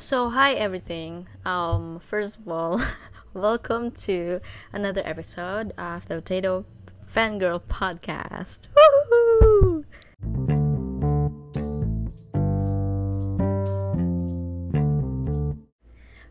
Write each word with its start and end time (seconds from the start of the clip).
So, 0.00 0.30
hi 0.30 0.54
everything. 0.54 1.28
Um, 1.44 1.98
first 2.00 2.38
of 2.38 2.48
all, 2.48 2.80
welcome 3.34 3.90
to 4.08 4.40
another 4.72 5.02
episode 5.04 5.74
of 5.76 6.08
the 6.08 6.14
Potato 6.14 6.64
Fangirl 7.06 7.60
Podcast. 7.68 8.60
Woohoo! 8.72 9.84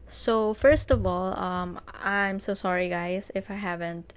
So, 0.08 0.56
first 0.56 0.90
of 0.90 1.06
all, 1.06 1.38
um, 1.38 1.80
I'm 2.02 2.40
so 2.40 2.56
sorry, 2.56 2.90
guys, 2.90 3.32
if 3.36 3.52
I 3.52 3.62
haven't 3.62 4.16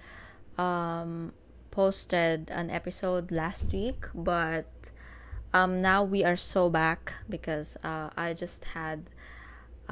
um, 0.57 1.35
posted 1.71 2.51
an 2.51 2.71
episode 2.71 3.31
last 3.31 3.71
week, 3.71 4.07
but 4.15 4.91
um, 5.53 5.83
now 5.83 6.03
we 6.03 6.25
are 6.25 6.37
so 6.37 6.71
back 6.71 7.13
because 7.29 7.77
uh, 7.85 8.09
I 8.17 8.33
just 8.33 8.65
had 8.65 9.11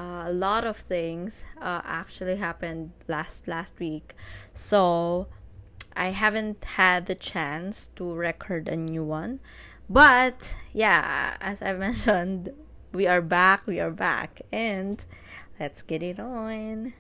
uh, 0.01 0.25
a 0.25 0.33
lot 0.33 0.65
of 0.65 0.79
things 0.79 1.45
uh, 1.61 1.85
actually 1.85 2.37
happened 2.37 2.91
last 3.07 3.45
last 3.45 3.77
week, 3.79 4.17
so 4.55 5.29
I 5.93 6.17
haven't 6.17 6.65
had 6.81 7.05
the 7.05 7.15
chance 7.15 7.93
to 8.01 8.09
record 8.09 8.65
a 8.69 8.81
new 8.81 9.05
one. 9.05 9.41
But 9.91 10.57
yeah, 10.73 11.37
as 11.45 11.61
I 11.61 11.77
mentioned, 11.87 12.49
we 12.97 13.07
are 13.07 13.21
back. 13.21 13.67
We 13.67 13.77
are 13.77 13.93
back, 13.93 14.41
and 14.49 15.05
let's 15.61 15.83
get 15.83 16.03
it 16.03 16.17
on. 16.17 16.97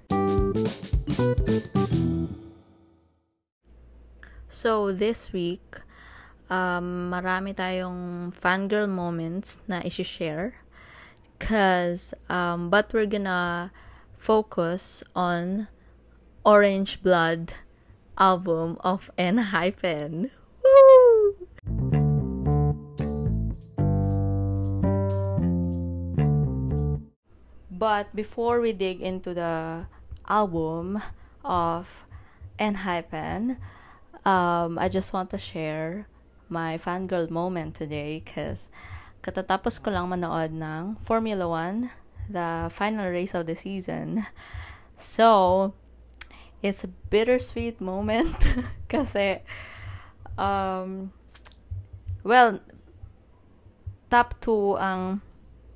So 4.45 4.93
this 4.93 5.33
week, 5.33 5.81
um, 6.53 7.09
marami 7.09 7.57
tayong 7.57 8.29
fangirl 8.37 8.93
moments 8.93 9.65
na 9.65 9.81
isi-share. 9.81 10.61
Cause, 11.41 12.14
um, 12.28 12.70
but 12.70 12.92
we're 12.92 13.06
gonna 13.06 13.72
focus 14.16 15.02
on 15.16 15.66
Orange 16.44 17.02
Blood 17.02 17.55
album 18.16 18.77
of 18.80 19.10
Enhypen. 19.19 20.30
Woo! 20.62 21.36
But 27.70 28.14
before 28.14 28.61
we 28.61 28.72
dig 28.72 29.00
into 29.00 29.33
the 29.33 29.86
album 30.28 31.02
of 31.42 32.05
Enhypen, 32.58 33.56
um, 34.27 34.78
I 34.78 34.88
just 34.91 35.12
want 35.14 35.30
to 35.30 35.38
share 35.38 36.06
my 36.50 36.77
fangirl 36.77 37.30
moment 37.30 37.74
today 37.74 38.22
because 38.22 38.68
katatapos 39.21 39.81
ko 39.81 39.93
lang 39.93 40.09
manood 40.09 40.53
ng 40.53 40.97
Formula 41.01 41.45
1, 41.45 42.33
the 42.33 42.69
final 42.73 43.09
race 43.09 43.37
of 43.37 43.45
the 43.45 43.57
season. 43.57 44.25
So, 44.97 45.73
it's 46.61 46.85
a 46.85 46.91
bittersweet 47.09 47.81
moment 47.81 48.37
kasi 48.93 49.41
um, 50.37 51.13
well, 52.25 52.61
top 54.13 54.37
2 54.45 54.77
ang 54.77 55.21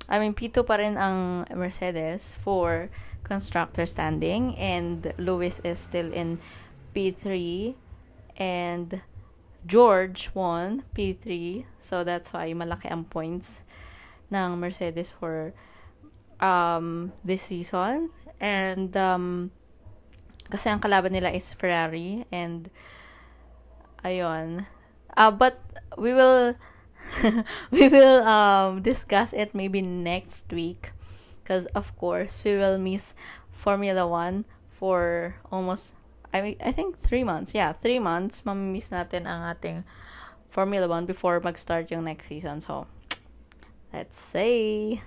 I 0.05 0.21
mean, 0.21 0.37
P2 0.37 0.61
pa 0.61 0.77
rin 0.77 1.01
ang 1.01 1.49
Mercedes 1.49 2.37
for 2.37 2.93
constructor 3.25 3.89
standing 3.89 4.53
and 4.61 5.09
Lewis 5.17 5.57
is 5.65 5.81
still 5.81 6.13
in 6.13 6.37
P3 6.93 7.73
and 8.37 9.01
George 9.65 10.29
won 10.33 10.85
P3 10.93 11.65
so 11.81 12.05
that's 12.05 12.31
why 12.31 12.53
malaki 12.53 12.85
ang 12.89 13.05
points 13.05 13.65
ng 14.29 14.57
Mercedes 14.57 15.11
for 15.11 15.53
um, 16.39 17.11
this 17.23 17.43
season. 17.43 18.09
And 18.39 18.95
um, 18.97 19.51
kasi 20.49 20.69
ang 20.69 20.79
kalaban 20.79 21.13
nila 21.13 21.31
is 21.31 21.53
Ferrari 21.53 22.25
and 22.31 22.69
ayun. 24.03 24.67
Uh, 25.15 25.31
but 25.31 25.61
we 25.97 26.13
will 26.13 26.55
we 27.71 27.87
will 27.87 28.25
um, 28.25 28.81
discuss 28.81 29.31
it 29.31 29.53
maybe 29.55 29.81
next 29.81 30.49
week. 30.51 30.91
Because 31.43 31.69
of 31.77 31.93
course 31.97 32.41
we 32.43 32.57
will 32.57 32.77
miss 32.81 33.13
Formula 33.53 34.07
1 34.07 34.45
for 34.73 35.35
almost 35.53 35.95
I 36.35 36.57
I 36.59 36.71
think 36.75 36.99
three 36.99 37.23
months. 37.23 37.55
Yeah, 37.55 37.71
three 37.71 37.99
months. 37.99 38.43
Mamimiss 38.43 38.91
natin 38.91 39.23
ang 39.23 39.47
ating 39.47 39.87
Formula 40.51 40.87
1 40.87 41.07
before 41.07 41.39
mag-start 41.39 41.91
yung 41.91 42.03
next 42.03 42.27
season. 42.27 42.59
So, 42.59 42.87
let's. 43.95 44.35
Hey! 44.35 44.99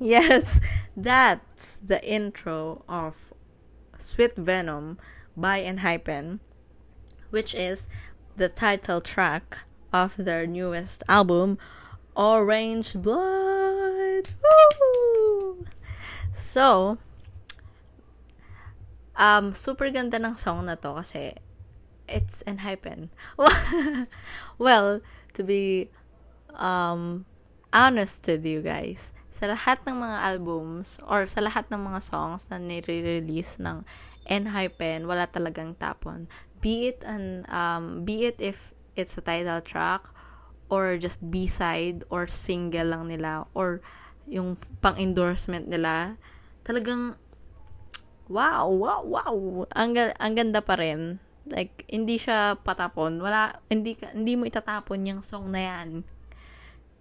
Yes, 0.00 0.58
that's 0.96 1.78
the 1.78 2.02
intro 2.02 2.82
of 2.88 3.29
Sweet 4.00 4.36
Venom 4.36 4.98
by 5.36 5.60
Enhypen, 5.60 6.40
which 7.30 7.54
is 7.54 7.88
the 8.36 8.48
title 8.48 9.00
track 9.00 9.58
of 9.92 10.16
their 10.16 10.46
newest 10.46 11.02
album, 11.08 11.58
Orange 12.16 12.94
Blood. 12.94 14.32
Woo! 14.40 15.66
So, 16.32 16.98
um, 19.16 19.52
super 19.52 19.90
ganda 19.90 20.16
ng 20.16 20.36
song 20.36 20.66
na 20.66 20.74
to 20.74 20.96
kasi 20.96 21.36
it's 22.08 22.42
Enhypen. 22.46 23.12
well, 24.58 25.00
to 25.34 25.42
be 25.44 25.90
um, 26.56 27.24
honest 27.72 28.26
with 28.26 28.44
you 28.44 28.60
guys, 28.62 29.12
sa 29.30 29.46
lahat 29.46 29.78
ng 29.86 29.94
mga 29.94 30.18
albums 30.26 30.98
or 31.06 31.22
sa 31.24 31.38
lahat 31.38 31.70
ng 31.70 31.78
mga 31.78 32.02
songs 32.02 32.50
na 32.50 32.58
nire-release 32.58 33.62
ng 33.62 33.86
Enhypen, 34.26 35.06
wala 35.06 35.30
talagang 35.30 35.78
tapon. 35.78 36.26
Be 36.60 36.92
it 36.92 37.00
an 37.08 37.48
um 37.48 38.04
be 38.04 38.28
it 38.28 38.36
if 38.42 38.76
it's 38.98 39.16
a 39.16 39.24
title 39.24 39.62
track 39.64 40.04
or 40.68 40.98
just 41.00 41.22
B-side 41.24 42.04
or 42.12 42.28
single 42.28 42.94
lang 42.94 43.08
nila 43.08 43.48
or 43.56 43.80
yung 44.30 44.54
pang-endorsement 44.78 45.66
nila, 45.66 46.14
talagang 46.62 47.18
wow, 48.30 48.70
wow, 48.70 49.02
wow. 49.02 49.34
Ang, 49.74 49.98
ang 49.98 50.32
ganda 50.38 50.62
pa 50.62 50.78
rin. 50.78 51.18
Like, 51.50 51.82
hindi 51.90 52.14
siya 52.14 52.54
patapon. 52.62 53.18
Wala, 53.18 53.58
hindi, 53.66 53.98
hindi 54.14 54.38
mo 54.38 54.46
itatapon 54.46 55.10
yung 55.10 55.22
song 55.26 55.50
na 55.50 55.66
yan. 55.66 56.06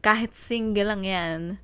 Kahit 0.01 0.33
single 0.33 0.89
lang 0.89 1.05
yan 1.05 1.61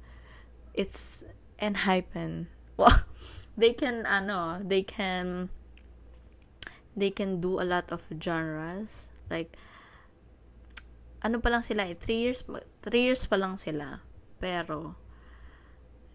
it's 0.75 1.23
Enhypen. 1.59 2.47
Well, 2.75 3.07
they 3.55 3.71
can 3.71 4.03
ano, 4.03 4.59
they 4.59 4.83
can 4.83 5.47
they 6.91 7.07
can 7.07 7.39
do 7.39 7.59
a 7.59 7.63
lot 7.63 7.87
of 7.87 8.03
genres. 8.19 9.15
Like 9.31 9.55
ano 11.23 11.39
pa 11.39 11.49
lang 11.55 11.63
sila 11.63 11.87
eh, 11.87 11.95
3 11.95 12.19
years 12.19 12.43
3 12.43 12.59
years 12.91 13.23
pa 13.23 13.39
lang 13.39 13.55
sila. 13.55 14.03
Pero 14.43 14.99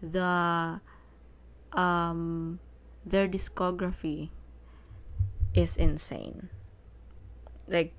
the 0.05 0.77
um 1.73 2.61
their 3.01 3.25
discography 3.25 4.29
is 5.57 5.81
insane. 5.81 6.53
Like 7.65 7.97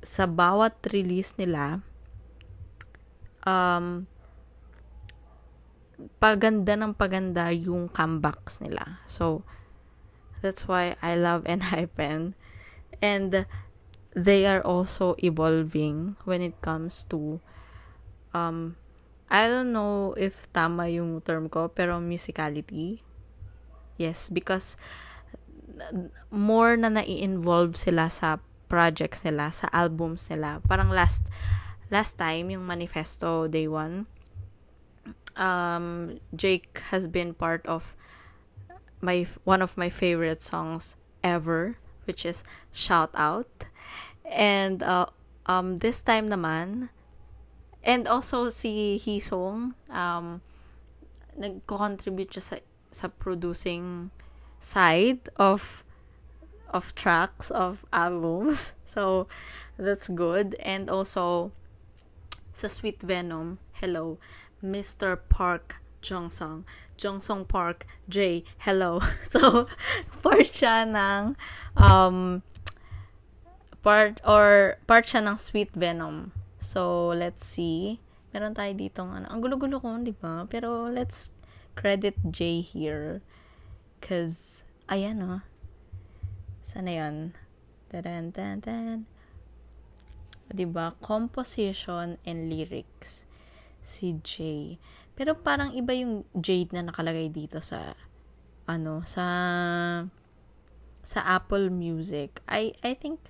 sa 0.00 0.24
bawat 0.24 0.80
release 0.96 1.36
nila 1.36 1.84
um 3.44 4.09
paganda 6.22 6.78
ng 6.78 6.96
paganda 6.96 7.52
yung 7.52 7.90
comebacks 7.90 8.60
nila. 8.62 9.02
So, 9.04 9.42
that's 10.40 10.64
why 10.64 10.96
I 11.04 11.16
love 11.16 11.44
Enhypen. 11.44 12.34
And 13.02 13.46
they 14.14 14.44
are 14.44 14.60
also 14.60 15.14
evolving 15.22 16.16
when 16.26 16.42
it 16.42 16.58
comes 16.60 17.06
to 17.08 17.40
um 18.34 18.74
I 19.30 19.46
don't 19.46 19.70
know 19.70 20.18
if 20.18 20.50
tama 20.50 20.90
yung 20.90 21.22
term 21.22 21.46
ko, 21.46 21.70
pero 21.70 22.02
musicality. 22.02 22.98
Yes, 23.94 24.26
because 24.26 24.74
more 26.34 26.74
na 26.74 26.90
nai-involve 26.90 27.78
sila 27.78 28.10
sa 28.10 28.42
projects 28.66 29.22
nila, 29.22 29.54
sa 29.54 29.70
albums 29.70 30.26
nila. 30.34 30.58
Parang 30.66 30.90
last 30.90 31.30
last 31.94 32.18
time, 32.18 32.50
yung 32.50 32.66
Manifesto 32.66 33.46
Day 33.46 33.70
1, 33.70 34.02
um, 35.36 36.18
Jake 36.34 36.80
has 36.90 37.08
been 37.08 37.34
part 37.34 37.64
of 37.66 37.94
my 39.00 39.26
one 39.44 39.62
of 39.62 39.76
my 39.76 39.88
favorite 39.88 40.40
songs 40.40 40.96
ever, 41.22 41.76
which 42.04 42.24
is 42.24 42.44
Shout 42.72 43.10
Out. 43.14 43.66
And 44.24 44.82
uh, 44.82 45.06
um, 45.46 45.78
this 45.78 46.02
time 46.02 46.28
naman, 46.28 46.90
and 47.82 48.06
also 48.06 48.48
si 48.48 49.00
Hisong, 49.02 49.74
um, 49.90 50.40
nag-contribute 51.36 52.30
siya 52.30 52.42
sa, 52.42 52.56
sa 52.92 53.08
producing 53.08 54.10
side 54.60 55.28
of 55.36 55.82
of 56.70 56.94
tracks 56.94 57.50
of 57.50 57.84
albums. 57.92 58.74
So, 58.84 59.26
that's 59.78 60.08
good. 60.08 60.54
And 60.58 60.90
also, 60.90 61.52
sa 62.52 62.66
Sweet 62.66 63.02
Venom, 63.02 63.58
hello, 63.78 64.18
Mr. 64.62 65.18
Park 65.28 65.80
Jongsong. 66.00 66.64
Jongsong 66.96 67.48
Park 67.48 67.88
J, 68.08 68.44
hello. 68.60 69.00
So, 69.32 69.66
part 70.20 70.48
siya 70.52 70.84
ng, 70.84 71.36
um, 71.76 72.44
part, 73.80 74.20
or, 74.24 74.76
part 74.84 75.08
siya 75.08 75.24
ng 75.24 75.40
Sweet 75.40 75.72
Venom. 75.72 76.32
So, 76.60 77.08
let's 77.16 77.44
see. 77.44 78.04
Meron 78.36 78.52
tayo 78.52 78.76
dito 78.76 79.00
ano. 79.08 79.24
Ang 79.32 79.40
gulo-gulo 79.40 79.80
ko, 79.80 79.96
di 80.04 80.12
ba? 80.12 80.44
Pero, 80.44 80.92
let's 80.92 81.32
credit 81.72 82.20
J 82.28 82.60
here. 82.60 83.24
Cause, 84.04 84.68
ayan 84.92 85.24
oh. 85.24 85.40
Sana 86.60 86.92
yun? 86.92 87.32
Tadan, 87.88 88.30
tadan. 88.30 89.08
Diba? 90.52 90.98
Composition 91.00 92.18
and 92.26 92.50
lyrics. 92.50 93.29
Si 93.80 94.16
J. 94.22 94.76
Pero 95.16 95.36
parang 95.36 95.72
iba 95.76 95.92
yung 95.96 96.24
Jade 96.36 96.72
na 96.76 96.86
nakalagay 96.86 97.28
dito 97.32 97.60
sa 97.60 97.96
ano, 98.68 99.02
sa 99.04 99.24
sa 101.00 101.20
Apple 101.24 101.72
Music. 101.72 102.40
I 102.46 102.76
I 102.84 102.94
think 102.94 103.20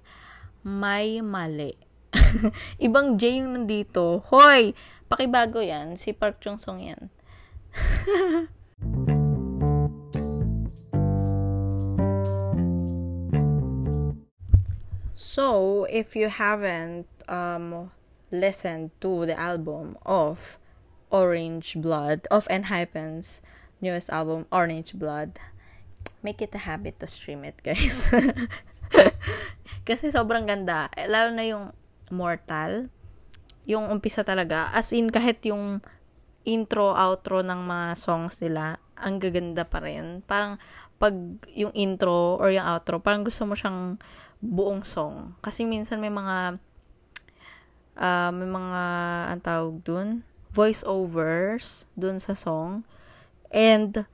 may 0.62 1.24
mali. 1.24 1.74
Ibang 2.86 3.16
J 3.16 3.42
yung 3.42 3.56
nandito. 3.56 4.20
Hoy! 4.28 4.74
Pakibago 5.10 5.58
yan. 5.58 5.98
Si 5.98 6.14
Park 6.14 6.38
Chung 6.42 6.58
Song 6.58 6.82
yan. 6.82 7.10
So, 15.20 15.86
if 15.88 16.16
you 16.16 16.26
haven't 16.26 17.06
um, 17.28 17.92
listened 18.30 18.94
to 19.02 19.26
the 19.26 19.38
album 19.38 19.98
of 20.06 20.58
Orange 21.10 21.74
Blood, 21.78 22.26
of 22.30 22.46
Enhypen's 22.46 23.42
newest 23.82 24.10
album, 24.10 24.46
Orange 24.52 24.94
Blood, 24.94 25.38
make 26.22 26.40
it 26.40 26.54
a 26.54 26.62
habit 26.62 27.00
to 27.00 27.06
stream 27.06 27.42
it, 27.44 27.58
guys. 27.64 28.12
Kasi 29.88 30.12
sobrang 30.12 30.46
ganda. 30.46 30.92
Eh, 30.94 31.10
lalo 31.10 31.34
na 31.34 31.44
yung 31.44 31.64
Mortal. 32.10 32.92
Yung 33.64 33.88
umpisa 33.88 34.22
talaga. 34.22 34.70
As 34.74 34.92
in, 34.92 35.10
kahit 35.10 35.42
yung 35.46 35.80
intro, 36.44 36.92
outro 36.92 37.40
ng 37.40 37.60
mga 37.64 37.86
songs 37.96 38.38
nila, 38.42 38.78
ang 38.98 39.18
gaganda 39.22 39.64
pa 39.64 39.80
rin. 39.80 40.20
Parang, 40.26 40.60
pag 41.00 41.16
yung 41.56 41.72
intro 41.72 42.36
or 42.36 42.52
yung 42.52 42.66
outro, 42.66 43.00
parang 43.00 43.24
gusto 43.24 43.48
mo 43.48 43.56
siyang 43.56 43.96
buong 44.44 44.84
song. 44.84 45.38
Kasi 45.40 45.64
minsan 45.64 46.02
may 46.02 46.12
mga 46.12 46.60
uh, 48.00 48.32
may 48.32 48.48
mga 48.48 48.82
ang 49.30 49.40
tawag 49.44 49.76
dun, 49.84 50.08
voice 50.50 50.82
overs 50.88 51.86
dun 51.94 52.16
sa 52.18 52.32
song. 52.32 52.82
And 53.52 54.08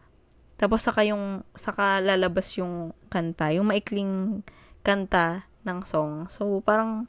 tapos 0.58 0.84
saka 0.84 1.06
yung 1.06 1.46
saka 1.54 2.02
lalabas 2.02 2.52
yung 2.58 2.92
kanta, 3.08 3.54
yung 3.54 3.70
maikling 3.70 4.42
kanta 4.82 5.46
ng 5.64 5.80
song. 5.86 6.26
So 6.26 6.60
parang 6.60 7.06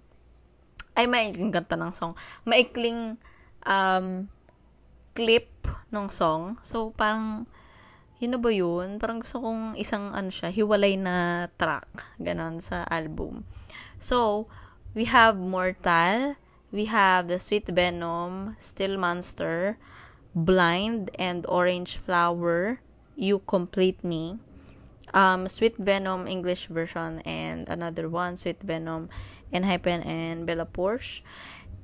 ay 0.94 1.10
maikling 1.10 1.52
kanta 1.52 1.76
ng 1.76 1.94
song. 1.98 2.14
Maikling 2.46 3.18
um 3.66 4.30
clip 5.18 5.50
ng 5.90 6.08
song. 6.14 6.62
So 6.62 6.94
parang 6.94 7.50
yun 8.18 8.34
na 8.34 8.40
ba 8.42 8.50
yun? 8.50 8.98
Parang 8.98 9.22
gusto 9.22 9.38
kong 9.38 9.78
isang, 9.78 10.10
ano 10.14 10.34
siya, 10.34 10.50
hiwalay 10.50 10.98
na 10.98 11.48
track, 11.54 12.18
ganon, 12.18 12.58
sa 12.58 12.82
album. 12.90 13.46
So, 14.02 14.50
we 14.98 15.06
have 15.06 15.38
Mortal, 15.38 16.34
we 16.72 16.86
have 16.86 17.28
The 17.28 17.40
Sweet 17.40 17.68
Venom, 17.68 18.56
Still 18.60 18.98
Monster, 18.98 19.78
Blind, 20.36 21.12
and 21.18 21.46
Orange 21.48 21.98
Flower, 21.98 22.82
You 23.16 23.40
Complete 23.48 24.04
Me, 24.04 24.38
um, 25.14 25.48
Sweet 25.48 25.78
Venom 25.78 26.28
English 26.28 26.68
version, 26.68 27.20
and 27.26 27.68
another 27.70 28.10
one, 28.10 28.38
Sweet 28.38 28.62
Venom, 28.62 29.10
and 29.52 29.66
Enhypen 29.66 30.06
and 30.06 30.46
Bella 30.46 30.66
Porsche. 30.66 31.22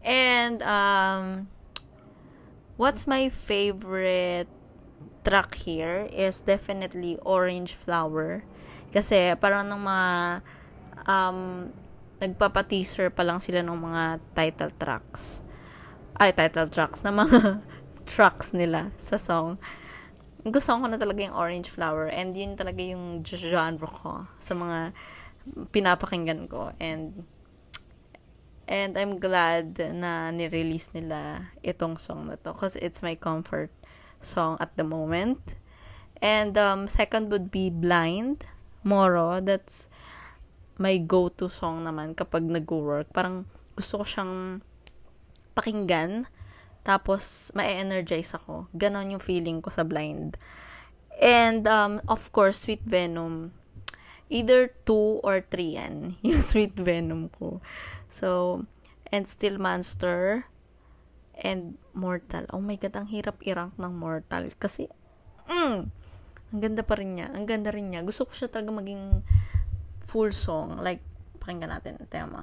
And, 0.04 0.62
um, 0.62 1.48
what's 2.76 3.08
my 3.08 3.30
favorite 3.30 4.48
track 5.24 5.56
here 5.56 6.10
is 6.12 6.42
definitely 6.42 7.18
Orange 7.24 7.74
Flower. 7.74 8.44
Kasi 8.92 9.34
parang 9.40 9.72
ng 9.72 9.82
mga 9.82 10.12
um, 11.08 11.72
nagpapa-teaser 12.24 13.12
pa 13.12 13.28
lang 13.28 13.44
sila 13.44 13.60
ng 13.60 13.76
mga 13.76 14.04
title 14.32 14.72
tracks. 14.80 15.44
Ay, 16.16 16.32
title 16.32 16.72
tracks 16.72 17.04
na 17.04 17.12
mga 17.12 17.60
tracks 18.12 18.56
nila 18.56 18.96
sa 18.96 19.20
song. 19.20 19.60
Gusto 20.44 20.80
ko 20.80 20.88
na 20.88 21.00
talaga 21.00 21.24
yung 21.24 21.36
Orange 21.36 21.72
Flower 21.72 22.08
and 22.08 22.32
yun 22.36 22.56
talaga 22.56 22.80
yung 22.80 23.24
genre 23.24 23.88
ko 23.88 24.28
sa 24.40 24.56
mga 24.56 24.96
pinapakinggan 25.76 26.48
ko 26.48 26.72
and 26.80 27.28
and 28.68 28.96
I'm 28.96 29.20
glad 29.20 29.76
na 29.76 30.32
ni-release 30.32 30.96
nila 30.96 31.52
itong 31.64 32.00
song 32.00 32.32
na 32.32 32.40
to 32.40 32.56
because 32.56 32.80
it's 32.80 33.04
my 33.04 33.16
comfort 33.16 33.72
song 34.24 34.56
at 34.64 34.76
the 34.80 34.88
moment. 34.88 35.60
And 36.24 36.56
um, 36.56 36.88
second 36.88 37.32
would 37.32 37.52
be 37.52 37.68
Blind, 37.68 38.48
Moro. 38.84 39.44
That's 39.44 39.92
my 40.78 40.98
go-to 40.98 41.50
song 41.50 41.86
naman 41.86 42.18
kapag 42.18 42.46
nag-work. 42.46 43.10
Parang 43.14 43.46
gusto 43.78 44.02
ko 44.02 44.06
siyang 44.06 44.64
pakinggan. 45.54 46.26
Tapos, 46.84 47.54
ma-energize 47.56 48.36
ako. 48.36 48.68
Ganon 48.76 49.16
yung 49.16 49.24
feeling 49.24 49.64
ko 49.64 49.72
sa 49.72 49.86
Blind. 49.88 50.36
And, 51.22 51.64
um, 51.70 52.02
of 52.10 52.34
course, 52.34 52.66
Sweet 52.66 52.84
Venom. 52.84 53.54
Either 54.34 54.74
two 54.84 55.22
or 55.22 55.46
three 55.46 55.78
yan. 55.78 56.18
Yung 56.26 56.42
Sweet 56.42 56.74
Venom 56.74 57.30
ko. 57.38 57.62
So, 58.10 58.66
and 59.14 59.30
Still 59.30 59.62
Monster 59.62 60.50
and 61.38 61.78
Mortal. 61.94 62.50
Oh 62.50 62.58
my 62.58 62.74
God, 62.82 62.98
ang 62.98 63.14
hirap 63.14 63.38
i-rank 63.46 63.78
ng 63.78 63.94
Mortal. 63.94 64.50
Kasi, 64.58 64.90
mm, 65.46 65.78
ang 66.54 66.60
ganda 66.60 66.82
pa 66.82 66.98
rin 66.98 67.14
niya. 67.14 67.30
Ang 67.30 67.46
ganda 67.46 67.70
rin 67.70 67.94
niya. 67.94 68.02
Gusto 68.02 68.26
ko 68.26 68.34
siya 68.34 68.50
talaga 68.50 68.74
maging 68.74 69.22
full 70.04 70.32
song. 70.32 70.78
Like, 70.80 71.02
pakinggan 71.40 71.72
natin 71.72 71.98
ang 72.00 72.12
tema. 72.12 72.42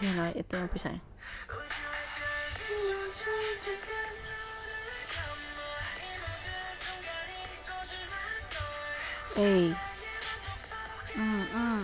Yan 0.00 0.14
na, 0.16 0.32
ito 0.32 0.56
yung 0.56 0.72
pisa. 0.72 0.96
Hey. 9.36 9.72
Mm, 11.14 11.44
mm. 11.54 11.82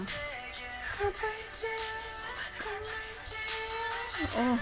Oh. 4.37 4.59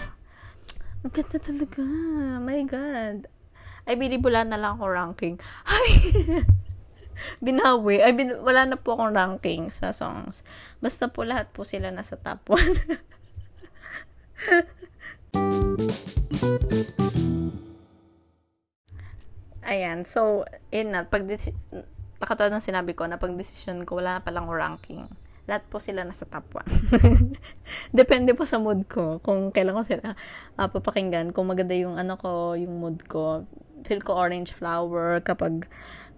Ang 1.03 1.11
ganda 1.11 1.37
talaga. 1.39 1.81
My 2.39 2.61
God. 2.67 3.27
Ay, 3.85 3.95
binibula 3.97 4.43
na 4.43 4.57
lang 4.59 4.77
ako 4.77 4.85
ranking. 4.89 5.35
Ay! 5.69 6.45
Binawi. 7.45 8.01
Ay, 8.01 8.13
bin, 8.13 8.43
wala 8.43 8.65
na 8.65 8.75
po 8.79 8.93
akong 8.95 9.15
ranking 9.15 9.71
sa 9.71 9.91
songs. 9.91 10.43
Basta 10.79 11.07
po 11.11 11.23
lahat 11.23 11.47
po 11.51 11.63
sila 11.67 11.91
nasa 11.91 12.17
top 12.19 12.39
1. 12.53 12.55
Ayan. 19.65 20.05
So, 20.05 20.45
in 20.69 20.91
na. 20.93 21.09
Pag, 21.09 21.25
nakatawad 22.21 22.53
ng 22.53 22.63
sinabi 22.63 22.93
ko 22.95 23.07
na 23.09 23.19
pag 23.19 23.35
decision 23.35 23.83
ko, 23.83 23.95
wala 23.99 24.19
na 24.19 24.25
palang 24.25 24.47
ranking 24.47 25.09
lahat 25.45 25.61
po 25.69 25.77
sila 25.77 26.01
nasa 26.01 26.25
top 26.25 26.65
1. 26.65 27.37
Depende 28.01 28.33
po 28.33 28.49
sa 28.49 28.57
mood 28.57 28.89
ko, 28.89 29.21
kung 29.21 29.53
kailan 29.53 29.77
ko 29.77 29.85
sila 29.85 30.17
uh, 30.57 30.69
papakinggan, 30.69 31.37
kung 31.37 31.45
maganda 31.45 31.77
yung 31.77 32.01
ano 32.01 32.17
ko, 32.17 32.57
yung 32.57 32.81
mood 32.81 33.05
ko. 33.05 33.45
Feel 33.85 34.01
ko 34.01 34.17
orange 34.17 34.49
flower 34.49 35.21
kapag 35.21 35.69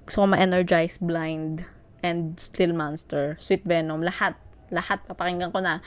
gusto 0.07 0.23
ko 0.23 0.31
ma-energize 0.31 0.97
blind 1.03 1.67
and 1.99 2.39
still 2.39 2.71
monster, 2.71 3.35
sweet 3.43 3.67
venom, 3.67 3.99
lahat 3.99 4.39
lahat 4.71 4.99
papakinggan 5.07 5.51
ko 5.51 5.59
na. 5.63 5.79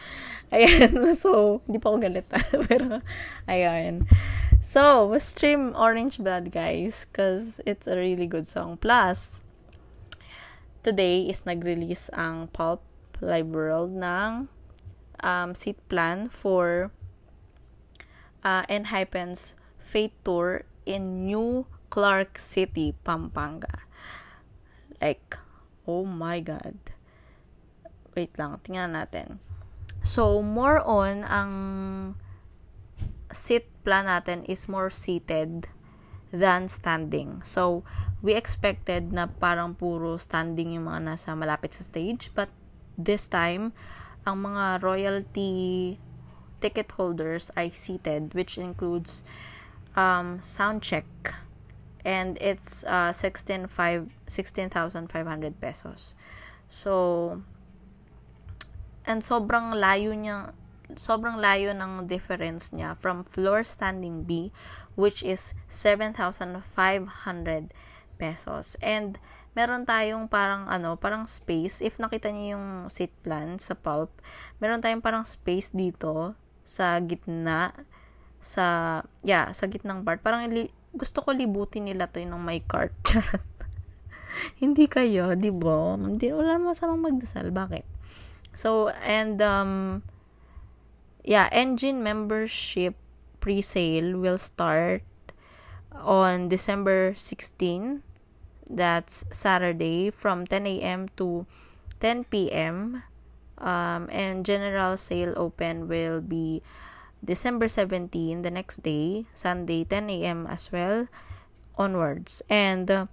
Ayan. 0.53 1.13
So, 1.23 1.61
hindi 1.69 1.79
pa 1.81 1.93
ako 1.93 1.99
galit. 2.01 2.27
Pero, 2.69 3.05
ayan. 3.49 4.09
So, 4.61 5.13
stream 5.21 5.77
Orange 5.77 6.21
Blood, 6.21 6.53
guys. 6.53 7.05
Because 7.09 7.61
it's 7.69 7.85
a 7.85 7.97
really 7.97 8.25
good 8.25 8.49
song. 8.49 8.81
Plus, 8.81 9.45
today 10.81 11.29
is 11.29 11.45
nag-release 11.45 12.09
ang 12.17 12.49
Pulp 12.57 12.81
Live 13.21 13.53
World 13.53 13.93
ng 13.93 14.49
um, 15.21 15.53
seat 15.53 15.77
plan 15.93 16.29
for 16.33 16.89
uh, 18.45 18.65
Enhypen's 18.69 19.57
Fate 19.77 20.17
Tour 20.25 20.65
in 20.89 21.29
New 21.29 21.69
Clark 21.93 22.41
City, 22.41 22.97
Pampanga. 23.05 23.90
Like, 25.01 25.41
oh 25.89 26.05
my 26.05 26.45
God. 26.45 26.77
Wait 28.13 28.37
lang, 28.37 28.61
tingnan 28.63 28.93
natin. 28.93 29.41
So, 30.05 30.45
more 30.45 30.81
on, 30.85 31.25
ang 31.25 31.53
seat 33.33 33.65
plan 33.85 34.07
natin 34.07 34.45
is 34.45 34.69
more 34.69 34.93
seated 34.93 35.69
than 36.31 36.69
standing. 36.69 37.41
So, 37.43 37.83
we 38.21 38.37
expected 38.37 39.13
na 39.13 39.27
parang 39.27 39.75
puro 39.75 40.21
standing 40.21 40.77
yung 40.77 40.87
mga 40.87 41.17
nasa 41.17 41.33
malapit 41.33 41.73
sa 41.73 41.85
stage. 41.85 42.29
But, 42.37 42.53
this 43.01 43.29
time, 43.29 43.73
ang 44.29 44.45
mga 44.45 44.85
royalty 44.85 45.97
ticket 46.61 46.93
holders 46.93 47.49
ay 47.57 47.73
seated, 47.73 48.37
which 48.37 48.61
includes 48.61 49.25
um, 49.97 50.37
sound 50.41 50.85
check. 50.85 51.09
And 52.05 52.39
it's 52.41 52.85
uh, 52.85 53.13
16,500 53.13 54.11
pesos. 55.61 56.15
So, 56.69 57.43
and 59.05 59.21
sobrang 59.21 59.77
layo 59.77 60.17
niya, 60.17 60.55
sobrang 60.97 61.37
layo 61.37 61.77
ng 61.77 62.07
difference 62.07 62.73
niya 62.73 62.97
from 62.97 63.25
floor 63.25 63.63
standing 63.63 64.25
B, 64.25 64.53
which 64.97 65.23
is 65.23 65.55
7,500 65.69 66.65
pesos. 68.17 68.77
And, 68.81 69.19
meron 69.55 69.83
tayong 69.83 70.31
parang 70.31 70.71
ano, 70.71 70.95
parang 70.95 71.27
space. 71.27 71.83
If 71.83 71.99
nakita 71.99 72.31
niyo 72.31 72.59
yung 72.59 72.67
seat 72.87 73.11
plan 73.27 73.59
sa 73.59 73.75
pulp, 73.75 74.15
meron 74.63 74.79
tayong 74.79 75.03
parang 75.03 75.27
space 75.27 75.75
dito 75.75 76.39
sa 76.63 77.03
gitna 77.03 77.75
sa 78.41 79.01
yeah, 79.27 79.51
sa 79.53 79.67
gitnang 79.67 80.07
part. 80.07 80.23
Parang 80.23 80.47
gusto 80.97 81.23
ko 81.23 81.31
libutin 81.35 81.87
nila 81.87 82.11
to 82.11 82.19
yung 82.19 82.41
may 82.43 82.61
cart. 82.65 82.95
Hindi 84.63 84.87
kayo, 84.87 85.35
di 85.35 85.51
ba? 85.51 85.99
Hindi, 85.99 86.31
wala 86.31 86.59
masamang 86.59 87.03
magdasal. 87.03 87.51
Bakit? 87.51 87.85
So, 88.55 88.91
and, 89.03 89.43
um, 89.43 90.03
yeah, 91.23 91.51
engine 91.51 92.03
membership 92.03 92.95
pre-sale 93.43 94.19
will 94.19 94.39
start 94.39 95.03
on 95.95 96.47
December 96.47 97.15
16 97.15 98.03
That's 98.71 99.27
Saturday 99.35 100.15
from 100.15 100.47
10 100.47 100.65
a.m. 100.79 101.11
to 101.19 101.45
10 101.99 102.31
p.m. 102.31 103.03
Um, 103.59 104.07
and 104.15 104.47
general 104.47 104.97
sale 104.97 105.35
open 105.37 105.91
will 105.91 106.23
be 106.23 106.63
December 107.21 107.69
17, 107.69 108.43
the 108.43 108.51
next 108.51 108.83
day, 108.83 109.27
Sunday 109.33 109.85
10 109.85 110.09
a.m. 110.11 110.47
as 110.49 110.73
well 110.73 111.07
onwards. 111.77 112.43
And 112.49 112.89
uh, 112.91 113.07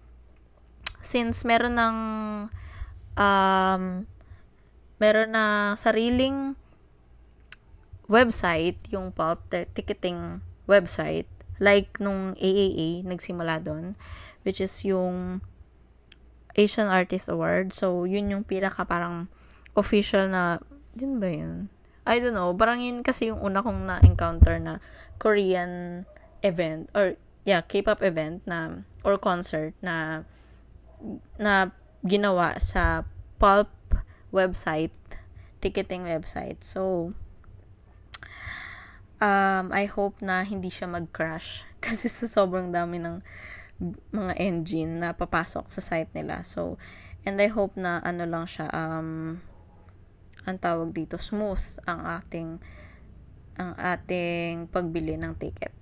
since 1.03 1.43
meron 1.43 1.75
ng 1.75 1.97
um, 3.19 3.83
meron 4.97 5.31
na 5.35 5.75
sariling 5.75 6.55
website, 8.07 8.79
yung 8.89 9.11
the 9.51 9.67
ticketing 9.75 10.41
website, 10.65 11.27
like 11.59 11.99
nung 11.99 12.33
AAA, 12.39 13.03
nagsimula 13.03 13.59
doon, 13.63 13.99
which 14.47 14.63
is 14.63 14.83
yung 14.87 15.41
Asian 16.57 16.87
Artist 16.87 17.29
Award. 17.29 17.75
So, 17.75 18.07
yun 18.07 18.31
yung 18.33 18.43
pinaka 18.47 18.87
parang 18.87 19.29
official 19.77 20.25
na, 20.31 20.57
yun 20.97 21.21
ba 21.21 21.29
yun? 21.29 21.69
I 22.07 22.23
don't 22.23 22.33
know. 22.33 22.55
Parang 22.55 22.79
yun 22.79 23.03
kasi 23.03 23.27
yung 23.29 23.43
una 23.43 23.59
kong 23.59 23.83
na-encounter 23.83 24.55
na 24.63 24.79
Korean 25.19 26.03
event 26.41 26.87
or 26.95 27.19
yeah, 27.43 27.59
K-pop 27.59 27.99
event 27.99 28.47
na 28.47 28.87
or 29.03 29.19
concert 29.19 29.75
na 29.83 30.23
na 31.35 31.75
ginawa 32.07 32.55
sa 32.57 33.03
Pulp 33.37 33.69
website, 34.31 34.95
ticketing 35.59 36.07
website. 36.07 36.63
So 36.63 37.13
um 39.19 39.65
I 39.75 39.85
hope 39.85 40.23
na 40.23 40.47
hindi 40.47 40.71
siya 40.71 40.87
mag-crash 40.87 41.67
kasi 41.85 42.07
sa 42.07 42.25
sobrang 42.25 42.71
dami 42.71 43.03
ng 43.03 43.19
mga 44.11 44.33
engine 44.41 45.01
na 45.01 45.13
papasok 45.13 45.69
sa 45.69 45.81
site 45.81 46.09
nila. 46.17 46.41
So, 46.41 46.81
and 47.25 47.37
I 47.37 47.49
hope 47.51 47.77
na 47.77 48.01
ano 48.01 48.25
lang 48.25 48.49
siya, 48.49 48.69
um, 48.73 49.41
ang 50.47 50.57
tawag 50.63 50.95
dito, 50.95 51.19
smooth 51.19 51.83
ang 51.83 51.99
ating 52.07 52.49
ang 53.59 53.73
ating 53.75 54.71
pagbili 54.71 55.19
ng 55.19 55.35
ticket. 55.35 55.75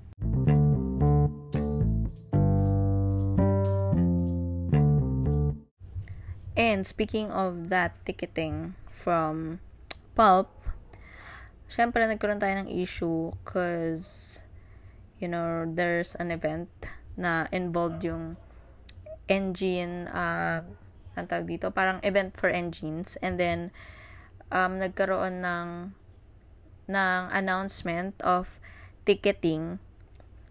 And 6.55 6.87
speaking 6.87 7.29
of 7.29 7.69
that 7.69 7.99
ticketing 8.07 8.73
from 8.89 9.59
Pulp, 10.15 10.49
syempre 11.67 12.01
nagkaroon 12.07 12.39
tayo 12.39 12.55
ng 12.63 12.71
issue 12.71 13.35
because, 13.43 14.41
you 15.19 15.27
know, 15.27 15.67
there's 15.67 16.15
an 16.15 16.31
event 16.31 16.71
na 17.19 17.51
involved 17.51 18.07
yung 18.07 18.39
engine, 19.27 20.07
uh, 20.15 20.63
ang 21.19 21.25
tawag 21.27 21.47
dito, 21.47 21.75
parang 21.75 21.99
event 22.07 22.39
for 22.39 22.47
engines. 22.47 23.19
And 23.19 23.35
then, 23.35 23.75
um, 24.55 24.79
nagkaroon 24.79 25.43
ng, 25.43 25.91
ng 26.87 27.21
announcement 27.35 28.15
of 28.23 28.63
ticketing, 29.03 29.83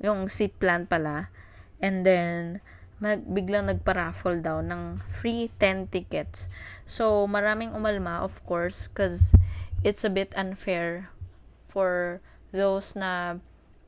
yung 0.05 0.29
seat 0.29 0.53
plan 0.61 0.85
pala. 0.85 1.33
And 1.81 2.05
then, 2.05 2.61
mag, 3.01 3.25
biglang 3.25 3.73
nagpa-raffle 3.73 4.45
daw 4.45 4.61
ng 4.61 5.01
free 5.09 5.49
10 5.57 5.89
tickets. 5.89 6.53
So, 6.85 7.25
maraming 7.25 7.73
umalma, 7.73 8.21
of 8.21 8.45
course, 8.45 8.93
because 8.93 9.33
it's 9.81 10.05
a 10.05 10.13
bit 10.13 10.37
unfair 10.37 11.09
for 11.73 12.21
those 12.53 12.93
na 12.93 13.41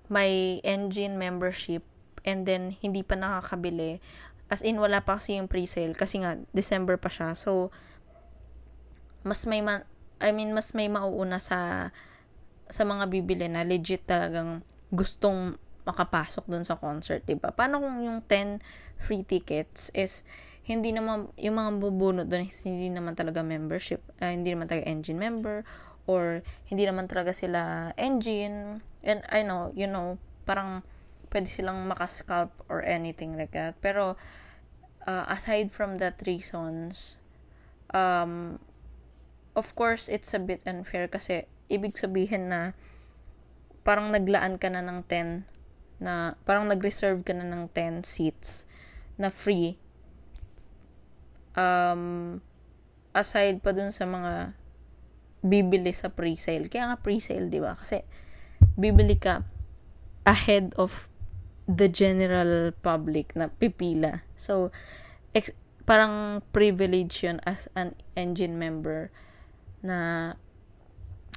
may 0.08 0.58
engine 0.64 1.20
membership 1.20 1.84
and 2.26 2.48
then 2.48 2.74
hindi 2.82 3.04
pa 3.04 3.14
nakakabili. 3.14 4.02
As 4.50 4.62
in, 4.62 4.78
wala 4.78 5.02
pa 5.02 5.18
kasi 5.18 5.38
yung 5.38 5.50
pre-sale 5.50 5.94
kasi 5.94 6.22
nga, 6.22 6.38
December 6.54 6.98
pa 6.98 7.10
siya. 7.10 7.34
So, 7.38 7.70
mas 9.26 9.42
may 9.46 9.62
ma- 9.62 9.86
I 10.20 10.32
mean, 10.32 10.56
mas 10.56 10.72
may 10.72 10.88
mauuna 10.88 11.40
sa 11.40 11.90
sa 12.66 12.82
mga 12.82 13.06
bibili 13.06 13.46
na 13.46 13.62
legit 13.62 14.02
talagang 14.08 14.64
gustong 14.90 15.54
makapasok 15.86 16.44
dun 16.50 16.66
sa 16.66 16.74
concert, 16.74 17.22
'di 17.22 17.38
ba? 17.38 17.54
Paano 17.54 17.78
kung 17.78 18.02
yung 18.02 18.20
10 18.26 18.58
free 18.98 19.22
tickets 19.22 19.94
is 19.94 20.26
hindi 20.66 20.90
naman 20.90 21.30
yung 21.38 21.62
mga 21.62 21.70
bubunot 21.78 22.26
doon 22.26 22.42
hindi 22.66 22.90
naman 22.90 23.14
talaga 23.14 23.46
membership, 23.46 24.02
uh, 24.18 24.34
hindi 24.34 24.50
naman 24.50 24.66
talaga 24.66 24.90
engine 24.90 25.14
member 25.14 25.62
or 26.10 26.42
hindi 26.66 26.82
naman 26.82 27.06
talaga 27.06 27.30
sila 27.30 27.94
engine 27.94 28.82
and 29.06 29.22
I 29.30 29.46
know, 29.46 29.70
you 29.78 29.86
know, 29.86 30.18
parang 30.42 30.82
pwede 31.30 31.46
silang 31.46 31.86
makascalp 31.86 32.50
or 32.66 32.82
anything 32.82 33.38
like 33.38 33.54
that. 33.54 33.78
Pero, 33.78 34.18
uh, 35.06 35.24
aside 35.30 35.70
from 35.70 36.02
that 36.02 36.18
reasons, 36.26 37.18
um, 37.94 38.58
of 39.56 39.72
course, 39.72 40.12
it's 40.12 40.36
a 40.36 40.38
bit 40.38 40.60
unfair 40.68 41.08
kasi 41.08 41.48
ibig 41.72 41.96
sabihin 41.96 42.52
na 42.52 42.76
parang 43.82 44.12
naglaan 44.12 44.60
ka 44.60 44.68
na 44.68 44.84
ng 44.84 45.02
10 45.08 45.48
na 45.96 46.36
parang 46.44 46.68
nag-reserve 46.68 47.24
ka 47.24 47.32
na 47.32 47.48
ng 47.48 47.72
10 47.72 48.04
seats 48.04 48.68
na 49.16 49.32
free 49.32 49.80
um 51.56 52.36
aside 53.16 53.64
pa 53.64 53.72
dun 53.72 53.88
sa 53.88 54.04
mga 54.04 54.52
bibili 55.40 55.88
sa 55.96 56.12
pre-sale. 56.12 56.68
Kaya 56.68 56.92
nga 56.92 57.00
pre-sale, 57.00 57.48
'di 57.48 57.60
ba? 57.64 57.80
Kasi 57.80 58.04
bibili 58.76 59.16
ka 59.16 59.40
ahead 60.28 60.76
of 60.76 61.08
the 61.64 61.88
general 61.88 62.76
public 62.84 63.32
na 63.32 63.48
pipila. 63.48 64.20
So, 64.36 64.68
ex- 65.32 65.56
parang 65.88 66.44
privilege 66.52 67.24
yun 67.24 67.40
as 67.48 67.70
an 67.78 67.96
engine 68.18 68.60
member 68.60 69.08
na 69.84 70.32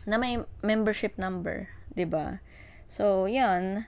na 0.07 0.15
may 0.15 0.39
membership 0.63 1.15
number, 1.19 1.67
'di 1.95 2.05
ba? 2.07 2.39
So, 2.87 3.25
'yun. 3.25 3.85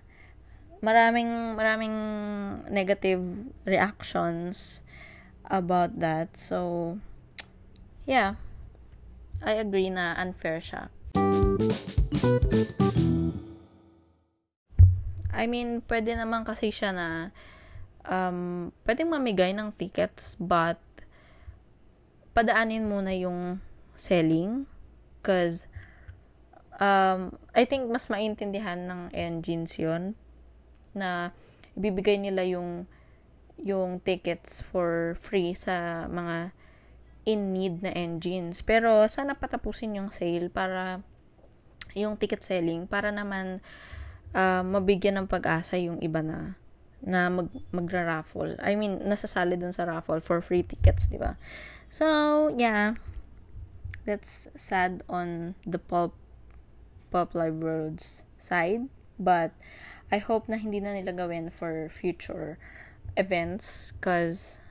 Maraming 0.81 1.53
maraming 1.53 1.96
negative 2.74 3.22
reactions 3.70 4.81
about 5.46 6.01
that. 6.01 6.34
So, 6.34 6.98
yeah. 8.10 8.41
I 9.41 9.58
agree 9.58 9.89
na 9.89 10.13
unfair 10.22 10.62
siya. 10.62 10.93
I 15.34 15.50
mean, 15.50 15.81
pwede 15.89 16.13
naman 16.13 16.46
kasi 16.46 16.70
siya 16.70 16.93
na 16.93 17.08
um, 18.05 18.70
pwedeng 18.86 19.10
mamigay 19.10 19.58
ng 19.58 19.74
tickets 19.74 20.38
but 20.38 20.77
padaanin 22.38 22.86
muna 22.86 23.17
yung 23.17 23.58
selling 24.01 24.65
because 25.22 25.70
um, 26.81 27.38
I 27.53 27.70
think 27.70 27.86
mas 27.93 28.10
maintindihan 28.10 28.89
ng 28.89 29.01
engines 29.13 29.77
yon 29.77 30.17
na 30.98 31.31
ibibigay 31.77 32.17
nila 32.17 32.41
yung 32.43 32.89
yung 33.62 34.01
tickets 34.01 34.65
for 34.65 35.13
free 35.22 35.53
sa 35.53 36.10
mga 36.10 36.58
in 37.29 37.53
need 37.53 37.86
na 37.86 37.93
engines. 37.93 38.65
Pero 38.65 39.05
sana 39.05 39.38
patapusin 39.38 40.01
yung 40.01 40.10
sale 40.10 40.50
para 40.50 41.05
yung 41.93 42.17
ticket 42.17 42.41
selling 42.41 42.89
para 42.89 43.13
naman 43.13 43.62
uh, 44.34 44.65
mabigyan 44.65 45.22
ng 45.22 45.27
pag-asa 45.29 45.77
yung 45.77 46.01
iba 46.01 46.25
na 46.25 46.58
na 47.01 47.29
mag 47.34 47.50
magra-raffle. 47.74 48.58
I 48.62 48.77
mean, 48.77 49.01
nasasali 49.05 49.58
dun 49.58 49.74
sa 49.74 49.89
raffle 49.89 50.22
for 50.22 50.38
free 50.41 50.62
tickets, 50.62 51.10
di 51.10 51.17
ba? 51.17 51.38
So, 51.89 52.05
yeah. 52.53 52.93
That's 54.05 54.48
sad 54.58 55.03
on 55.10 55.55
the 55.65 55.77
pop 55.79 56.13
live 57.12 57.62
world's 57.62 58.24
side, 58.38 58.89
but 59.20 59.51
I 60.12 60.17
hope 60.17 60.50
na 60.50 60.58
hindi 60.58 60.81
na 60.81 60.98
nila 60.98 61.13
gawin 61.13 61.53
for 61.53 61.88
future 61.91 62.58
events 63.15 63.93
cause 64.01 64.63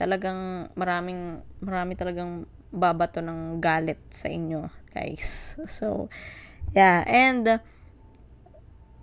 talagang 0.00 0.72
maraming 0.76 1.44
marami 1.60 1.92
talagang 1.98 2.48
babato 2.70 3.18
ng 3.20 3.58
galit 3.58 4.00
sa 4.08 4.30
inyo, 4.30 4.70
guys. 4.94 5.58
So, 5.66 6.08
yeah, 6.72 7.02
and 7.04 7.60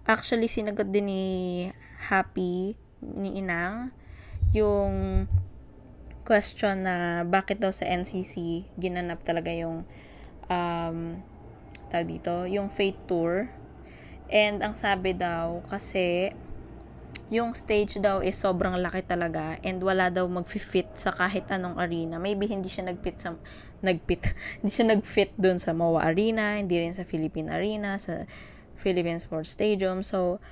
actually 0.07 0.47
sinagot 0.47 0.89
din 0.89 1.05
ni 1.11 1.23
Happy 2.07 2.79
ni 3.03 3.43
Inang 3.43 3.91
yung 4.55 5.27
question 6.27 6.83
na 6.83 7.23
bakit 7.23 7.63
daw 7.63 7.71
sa 7.71 7.87
NCC 7.87 8.67
ginanap 8.75 9.23
talaga 9.23 9.47
yung 9.47 9.87
um, 10.51 11.23
tawag 11.87 12.07
dito, 12.19 12.43
yung 12.43 12.67
Fate 12.67 12.99
Tour. 13.07 13.47
And 14.27 14.59
ang 14.59 14.75
sabi 14.75 15.15
daw 15.15 15.63
kasi 15.71 16.35
yung 17.31 17.55
stage 17.55 17.99
daw 17.99 18.23
is 18.23 18.35
sobrang 18.39 18.75
laki 18.79 19.03
talaga 19.03 19.59
and 19.63 19.79
wala 19.83 20.07
daw 20.11 20.27
mag-fit 20.27 20.87
sa 20.95 21.15
kahit 21.15 21.47
anong 21.51 21.79
arena. 21.79 22.19
Maybe 22.19 22.47
hindi 22.47 22.67
siya 22.67 22.91
nagfit 22.91 23.23
sa 23.23 23.35
nagfit. 23.79 24.35
hindi 24.59 24.71
siya 24.71 24.91
nagfit 24.91 25.31
doon 25.39 25.59
sa 25.59 25.71
MOA 25.71 26.11
Arena, 26.11 26.59
hindi 26.59 26.75
rin 26.75 26.91
sa 26.91 27.07
Philippine 27.07 27.51
Arena, 27.51 27.95
sa 27.95 28.27
Philippine 28.79 29.19
Sports 29.19 29.55
Stadium. 29.55 30.03
So 30.03 30.43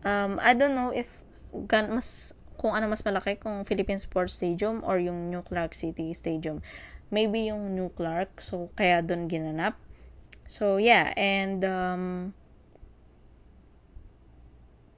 um 0.00 0.40
I 0.40 0.56
don't 0.56 0.72
know 0.72 0.92
if 0.92 1.24
gan 1.68 1.92
mas 1.92 2.32
kung 2.60 2.76
ano 2.76 2.92
mas 2.92 3.00
malaki 3.00 3.40
kung 3.40 3.64
Philippine 3.64 3.96
Sports 3.96 4.36
Stadium 4.36 4.84
or 4.84 5.00
yung 5.00 5.32
New 5.32 5.40
Clark 5.40 5.72
City 5.72 6.12
Stadium. 6.12 6.60
Maybe 7.08 7.48
yung 7.48 7.72
New 7.72 7.88
Clark, 7.96 8.44
so 8.44 8.68
kaya 8.76 9.00
doon 9.00 9.32
ginanap. 9.32 9.80
So 10.44 10.76
yeah, 10.76 11.16
and 11.16 11.64
um 11.64 12.04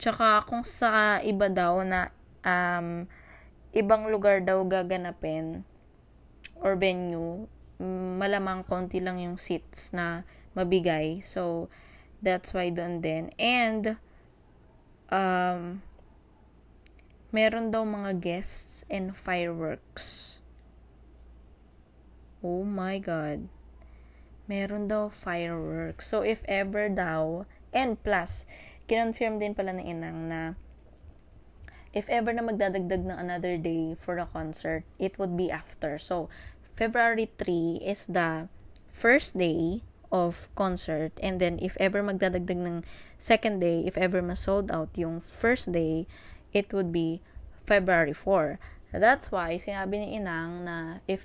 Tsaka 0.03 0.43
kung 0.51 0.67
sa 0.67 1.23
iba 1.23 1.47
daw 1.47 1.87
na 1.87 2.11
um, 2.43 3.07
ibang 3.71 4.11
lugar 4.11 4.43
daw 4.43 4.59
gaganapin 4.67 5.63
or 6.59 6.75
venue, 6.75 7.47
malamang 8.19 8.67
konti 8.67 8.99
lang 8.99 9.23
yung 9.23 9.39
seats 9.39 9.95
na 9.95 10.27
mabigay. 10.59 11.23
So, 11.23 11.71
that's 12.19 12.51
why 12.51 12.75
doon 12.75 12.99
din. 12.99 13.31
And, 13.39 13.95
um, 15.07 15.87
meron 17.33 17.73
daw 17.73 17.83
mga 17.83 18.21
guests 18.21 18.85
and 18.93 19.17
fireworks. 19.17 20.39
Oh 22.45 22.63
my 22.63 23.01
God. 23.01 23.49
Meron 24.45 24.85
daw 24.85 25.09
fireworks. 25.09 26.05
So, 26.05 26.21
if 26.21 26.45
ever 26.45 26.93
daw, 26.93 27.49
and 27.73 27.97
plus, 28.05 28.45
kinonfirm 28.85 29.41
din 29.41 29.57
pala 29.57 29.73
ng 29.73 29.87
inang 29.89 30.29
na 30.29 30.41
if 31.97 32.09
ever 32.13 32.37
na 32.37 32.45
magdadagdag 32.45 33.05
ng 33.09 33.17
another 33.17 33.57
day 33.57 33.97
for 33.97 34.21
a 34.21 34.29
concert, 34.29 34.85
it 35.01 35.17
would 35.17 35.37
be 35.37 35.49
after. 35.49 35.97
So, 35.97 36.29
February 36.77 37.33
3 37.37 37.81
is 37.85 38.09
the 38.13 38.49
first 38.93 39.37
day 39.37 39.81
of 40.13 40.53
concert 40.53 41.17
and 41.25 41.41
then 41.41 41.57
if 41.65 41.73
ever 41.81 42.05
magdadagdag 42.05 42.61
ng 42.61 42.85
second 43.17 43.65
day, 43.65 43.85
if 43.89 43.97
ever 43.97 44.21
ma-sold 44.21 44.69
out 44.69 44.93
yung 44.97 45.25
first 45.25 45.73
day, 45.73 46.05
it 46.53 46.73
would 46.73 46.93
be 46.93 47.21
February 47.67 48.13
4. 48.13 48.61
That's 48.93 49.33
why 49.33 49.57
sinabi 49.57 50.05
ni 50.05 50.21
Inang 50.21 50.69
na 50.69 51.01
if 51.09 51.25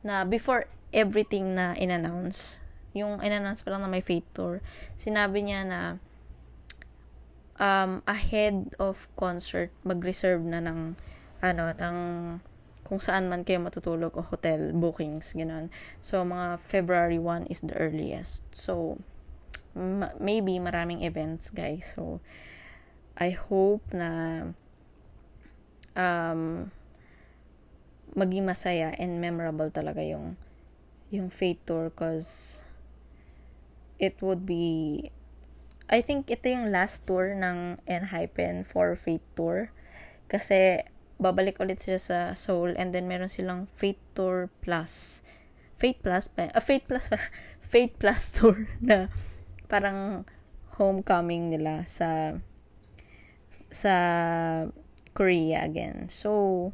na 0.00 0.24
before 0.24 0.66
everything 0.96 1.54
na 1.56 1.76
inannounce, 1.76 2.64
yung 2.96 3.20
inannounce 3.20 3.60
pa 3.60 3.76
lang 3.76 3.84
na 3.84 3.90
may 3.92 4.00
fate 4.00 4.26
tour, 4.32 4.64
sinabi 4.96 5.44
niya 5.44 5.60
na 5.68 5.80
um, 7.60 8.00
ahead 8.06 8.72
of 8.78 9.08
concert, 9.16 9.72
mag-reserve 9.84 10.44
na 10.44 10.60
ng, 10.64 10.96
ano, 11.40 11.64
ng 11.76 11.98
kung 12.86 13.02
saan 13.02 13.26
man 13.26 13.42
kayo 13.42 13.58
matutulog 13.58 14.14
o 14.14 14.22
hotel 14.22 14.70
bookings, 14.70 15.34
gano'n. 15.34 15.68
So, 15.98 16.22
mga 16.22 16.62
February 16.62 17.18
1 17.18 17.50
is 17.50 17.60
the 17.66 17.74
earliest. 17.74 18.46
So, 18.54 19.02
m- 19.74 20.14
maybe 20.22 20.62
maraming 20.62 21.02
events, 21.02 21.50
guys. 21.50 21.98
So, 21.98 22.22
I 23.16 23.32
hope 23.32 23.82
na 23.92 24.52
um, 25.96 26.70
maging 28.16 28.44
masaya 28.44 28.92
and 28.96 29.20
memorable 29.20 29.72
talaga 29.72 30.04
yung 30.04 30.36
yung 31.08 31.32
Fate 31.32 31.60
Tour 31.64 31.88
cause 31.92 32.60
it 33.96 34.20
would 34.20 34.44
be 34.44 35.08
I 35.86 36.02
think 36.02 36.26
ito 36.26 36.50
yung 36.50 36.74
last 36.74 37.06
tour 37.06 37.30
ng 37.30 37.78
Enhypen 37.86 38.66
for 38.66 38.98
Fate 38.98 39.22
Tour. 39.38 39.70
Kasi, 40.26 40.82
babalik 41.22 41.62
ulit 41.62 41.78
sila 41.78 42.02
sa 42.02 42.18
Seoul 42.34 42.74
and 42.74 42.90
then 42.90 43.06
meron 43.06 43.30
silang 43.30 43.70
Fate 43.70 44.02
Tour 44.18 44.50
Plus. 44.66 45.22
Fate 45.78 46.02
Plus 46.02 46.26
pa? 46.26 46.50
Uh, 46.50 46.58
Fate 46.58 46.90
Plus 46.90 47.06
pa. 47.06 47.22
Fate 47.70 47.94
Plus 48.02 48.34
Tour 48.34 48.66
na 48.82 49.06
parang 49.70 50.26
homecoming 50.74 51.54
nila 51.54 51.86
sa 51.86 52.34
sa 53.70 53.94
Korea 55.16 55.64
again. 55.64 56.08
So, 56.08 56.72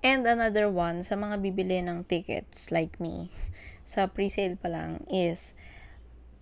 And 0.00 0.24
another 0.24 0.72
one, 0.72 1.04
sa 1.04 1.14
mga 1.14 1.44
bibili 1.44 1.84
ng 1.84 2.08
tickets, 2.08 2.72
like 2.72 2.96
me, 2.98 3.28
sa 3.84 4.08
pre-sale 4.08 4.56
pa 4.56 4.72
lang, 4.72 5.04
is, 5.12 5.54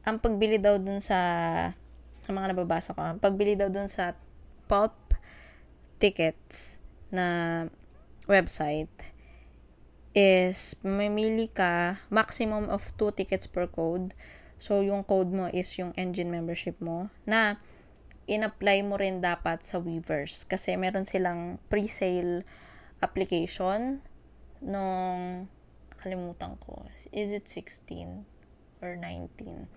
ang 0.06 0.22
pagbili 0.22 0.62
daw 0.62 0.78
dun 0.78 1.02
sa, 1.02 1.18
sa 2.22 2.30
mga 2.30 2.54
nababasa 2.54 2.94
ko, 2.94 3.02
ang 3.02 3.20
pagbili 3.20 3.58
daw 3.58 3.66
dun 3.66 3.90
sa 3.90 4.14
pulp 4.70 4.94
tickets 5.98 6.78
na 7.10 7.66
website, 8.30 8.90
is, 10.18 10.74
mamili 10.82 11.46
ka, 11.46 12.02
maximum 12.10 12.66
of 12.66 12.82
2 12.98 13.14
tickets 13.14 13.46
per 13.46 13.70
code. 13.70 14.18
So, 14.58 14.82
yung 14.82 15.06
code 15.06 15.30
mo 15.30 15.46
is 15.54 15.70
yung 15.78 15.94
engine 15.94 16.34
membership 16.34 16.82
mo, 16.82 17.06
na, 17.22 17.62
in-apply 18.26 18.82
mo 18.82 18.98
rin 18.98 19.22
dapat 19.22 19.62
sa 19.62 19.78
Weavers. 19.78 20.42
Kasi 20.50 20.74
meron 20.74 21.06
silang 21.06 21.62
pre-sale 21.70 22.42
application 22.98 24.02
nung 24.58 25.46
kalimutan 26.02 26.58
ko. 26.58 26.82
Is 27.14 27.30
it 27.30 27.46
16 27.46 28.26
or 28.82 28.98
19? 28.98 29.70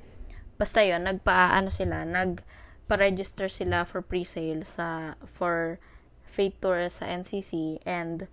Basta 0.58 0.82
yon 0.82 1.06
nagpa, 1.06 1.54
ano 1.54 1.70
sila, 1.70 2.02
nagpa-register 2.02 3.46
sila 3.46 3.86
for 3.86 4.02
pre-sale 4.02 4.66
sa, 4.66 5.14
for 5.30 5.78
Fate 6.26 6.58
Tour 6.64 6.90
sa 6.90 7.06
NCC 7.12 7.82
and 7.86 8.26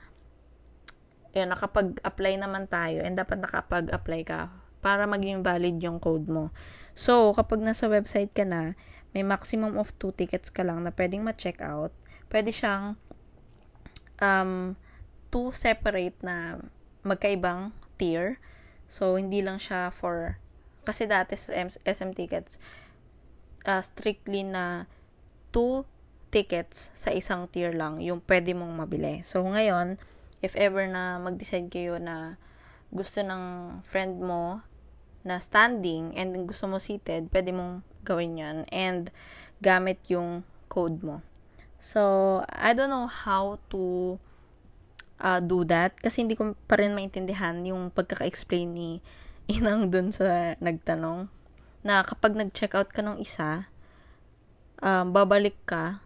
yun, 1.37 1.49
nakapag-apply 1.53 2.41
naman 2.41 2.65
tayo 2.69 3.05
and 3.05 3.17
dapat 3.17 3.41
nakapag-apply 3.43 4.21
ka 4.25 4.49
para 4.81 5.05
maging 5.05 5.43
valid 5.43 5.77
yung 5.83 5.99
code 5.99 6.27
mo. 6.31 6.55
So, 6.95 7.35
kapag 7.35 7.63
nasa 7.63 7.87
website 7.91 8.33
ka 8.33 8.47
na, 8.47 8.79
may 9.13 9.25
maximum 9.25 9.77
of 9.81 9.93
2 10.01 10.15
tickets 10.15 10.49
ka 10.53 10.63
lang 10.65 10.85
na 10.85 10.93
pwedeng 10.95 11.25
ma-check 11.25 11.61
out. 11.65 11.93
Pwede 12.29 12.53
siyang 12.53 12.97
um, 14.21 14.77
two 15.33 15.49
separate 15.53 16.17
na 16.25 16.61
magkaibang 17.05 17.73
tier. 17.97 18.41
So, 18.89 19.17
hindi 19.17 19.45
lang 19.45 19.61
siya 19.61 19.93
for, 19.93 20.41
kasi 20.85 21.05
dati 21.05 21.37
sa 21.37 21.53
SM 21.69 22.13
tickets, 22.17 22.57
uh, 23.69 23.85
strictly 23.85 24.45
na 24.45 24.89
two 25.53 25.85
tickets 26.29 26.93
sa 26.93 27.13
isang 27.13 27.49
tier 27.49 27.73
lang 27.73 28.01
yung 28.05 28.21
pwede 28.25 28.53
mong 28.53 28.85
mabili. 28.85 29.25
So, 29.25 29.45
ngayon, 29.45 29.97
if 30.43 30.55
ever 30.55 30.87
na 30.87 31.19
mag-decide 31.19 31.71
kayo 31.71 31.99
na 31.99 32.39
gusto 32.95 33.21
ng 33.21 33.79
friend 33.85 34.23
mo 34.23 34.65
na 35.27 35.43
standing 35.43 36.15
and 36.17 36.35
gusto 36.49 36.71
mo 36.71 36.81
seated, 36.81 37.29
pwede 37.35 37.53
mong 37.53 37.85
gawin 38.07 38.41
yan 38.41 38.57
and 38.73 39.13
gamit 39.61 39.99
yung 40.09 40.47
code 40.71 41.03
mo. 41.03 41.21
So, 41.79 42.43
I 42.49 42.75
don't 42.75 42.91
know 42.91 43.07
how 43.07 43.63
to 43.71 44.17
uh, 45.21 45.41
do 45.43 45.67
that 45.67 45.99
kasi 45.99 46.25
hindi 46.25 46.35
ko 46.39 46.55
pa 46.67 46.79
rin 46.79 46.95
maintindihan 46.95 47.61
yung 47.67 47.91
pagkaka-explain 47.95 48.69
ni 48.73 48.91
Inang 49.49 49.89
dun 49.89 50.13
sa 50.13 50.61
nagtanong 50.61 51.33
na 51.81 52.05
kapag 52.05 52.37
nag-check 52.37 52.77
out 52.77 52.93
ka 52.93 53.01
ng 53.01 53.17
isa, 53.17 53.65
um, 54.85 55.09
babalik 55.09 55.57
ka, 55.65 56.05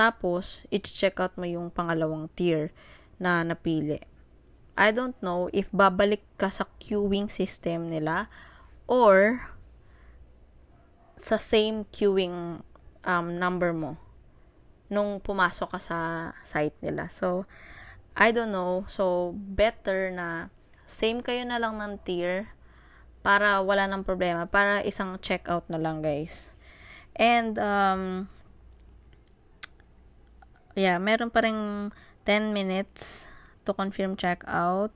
tapos, 0.00 0.64
i-check 0.72 1.20
out 1.20 1.36
mo 1.36 1.44
yung 1.44 1.68
pangalawang 1.68 2.32
tier 2.32 2.72
na 3.20 3.44
napili. 3.44 4.00
I 4.72 4.96
don't 4.96 5.12
know 5.20 5.52
if 5.52 5.68
babalik 5.76 6.24
ka 6.40 6.48
sa 6.48 6.64
queuing 6.80 7.28
system 7.28 7.92
nila 7.92 8.32
or 8.88 9.44
sa 11.20 11.36
same 11.36 11.84
queuing 11.92 12.64
um, 13.04 13.26
number 13.36 13.76
mo 13.76 14.00
nung 14.88 15.20
pumasok 15.20 15.76
ka 15.76 15.80
sa 15.84 15.98
site 16.48 16.80
nila. 16.80 17.12
So, 17.12 17.44
I 18.16 18.32
don't 18.32 18.56
know. 18.56 18.88
So, 18.88 19.36
better 19.36 20.08
na 20.08 20.48
same 20.88 21.20
kayo 21.20 21.44
na 21.44 21.60
lang 21.60 21.76
ng 21.76 22.00
tier 22.08 22.48
para 23.20 23.60
wala 23.60 23.84
nang 23.84 24.08
problema. 24.08 24.48
Para 24.48 24.80
isang 24.80 25.20
checkout 25.20 25.68
na 25.68 25.76
lang, 25.76 26.00
guys. 26.00 26.56
And, 27.20 27.60
um, 27.60 28.32
yeah, 30.74 30.98
meron 30.98 31.30
pa 31.30 31.42
rin 31.46 31.90
10 32.26 32.54
minutes 32.54 33.26
to 33.64 33.74
confirm 33.74 34.14
checkout. 34.14 34.94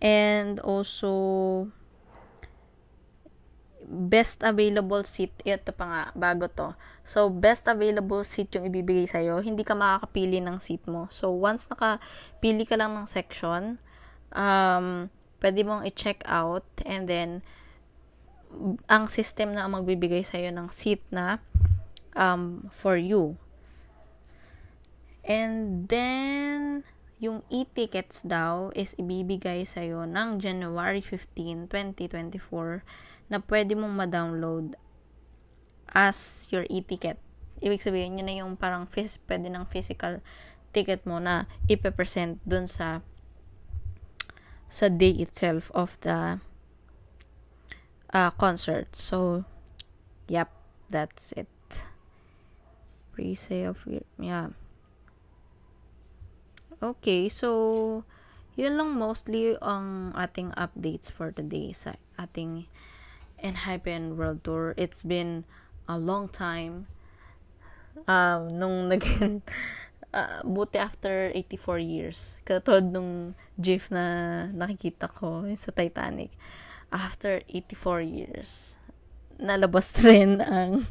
And 0.00 0.56
also, 0.64 1.68
best 3.90 4.46
available 4.46 5.02
seat, 5.02 5.34
ito 5.42 5.74
pa 5.74 5.84
nga, 5.84 6.02
bago 6.14 6.46
to. 6.46 6.72
So, 7.02 7.28
best 7.28 7.66
available 7.66 8.22
seat 8.22 8.54
yung 8.54 8.70
ibibigay 8.70 9.04
sa'yo, 9.04 9.42
hindi 9.42 9.66
ka 9.66 9.74
makakapili 9.74 10.38
ng 10.38 10.62
seat 10.62 10.86
mo. 10.86 11.10
So, 11.10 11.34
once 11.34 11.66
nakapili 11.68 12.64
ka 12.64 12.78
lang 12.78 12.94
ng 12.94 13.10
section, 13.10 13.82
um, 14.30 15.10
pwede 15.42 15.60
mong 15.66 15.84
i-check 15.90 16.22
out, 16.24 16.64
and 16.86 17.10
then, 17.10 17.42
ang 18.86 19.10
system 19.10 19.54
na 19.58 19.66
ang 19.66 19.74
magbibigay 19.74 20.22
sa'yo 20.22 20.54
ng 20.54 20.70
seat 20.70 21.02
na 21.10 21.42
um, 22.14 22.70
for 22.70 22.94
you. 22.94 23.34
And 25.24 25.86
then, 25.88 26.84
yung 27.20 27.44
e-tickets 27.52 28.24
daw 28.24 28.72
is 28.72 28.96
ibibigay 28.96 29.68
sa'yo 29.68 30.08
ng 30.08 30.40
January 30.40 31.04
15, 31.04 31.68
2024 31.68 32.80
na 33.28 33.38
pwede 33.44 33.76
mong 33.76 33.94
ma-download 33.94 34.74
as 35.92 36.48
your 36.48 36.64
e-ticket. 36.72 37.20
Ibig 37.60 37.84
sabihin, 37.84 38.16
yun 38.16 38.26
na 38.26 38.40
yung 38.40 38.56
parang 38.56 38.88
phys- 38.88 39.20
pwede 39.28 39.52
ng 39.52 39.68
physical 39.68 40.24
ticket 40.72 41.04
mo 41.04 41.20
na 41.20 41.44
ipe-present 41.68 42.40
dun 42.48 42.64
sa 42.64 43.04
sa 44.70 44.86
day 44.86 45.12
itself 45.18 45.68
of 45.74 45.98
the 46.06 46.38
uh, 48.14 48.30
concert. 48.38 48.94
So, 48.94 49.44
yep, 50.30 50.48
that's 50.88 51.34
it. 51.36 51.50
Pre-sale 53.12 53.74
of, 53.74 53.82
yeah. 54.16 54.54
Okay, 56.80 57.28
so, 57.28 58.08
yun 58.56 58.80
lang 58.80 58.96
mostly 58.96 59.52
ang 59.60 60.16
ating 60.16 60.48
updates 60.56 61.12
for 61.12 61.28
today 61.28 61.76
sa 61.76 61.92
ating 62.16 62.72
Enhypen 63.36 64.16
World 64.16 64.40
Tour. 64.40 64.72
It's 64.80 65.04
been 65.04 65.44
a 65.84 66.00
long 66.00 66.32
time. 66.32 66.88
Um, 68.08 68.48
nung 68.56 68.88
naging, 68.96 69.44
uh, 70.16 70.40
buti 70.40 70.80
after 70.80 71.28
84 71.36 71.84
years. 71.84 72.40
Katod 72.48 72.88
nung 72.88 73.36
GIF 73.60 73.92
na 73.92 74.48
nakikita 74.48 75.12
ko 75.12 75.44
sa 75.60 75.76
Titanic. 75.76 76.32
After 76.88 77.44
84 77.44 78.00
years, 78.08 78.80
nalabas 79.36 79.92
rin 80.08 80.40
ang 80.40 80.88